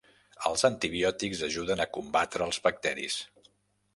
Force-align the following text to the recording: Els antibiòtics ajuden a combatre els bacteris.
Els 0.49 0.63
antibiòtics 0.69 1.43
ajuden 1.49 1.85
a 1.85 1.87
combatre 1.99 2.47
els 2.51 2.61
bacteris. 2.67 3.21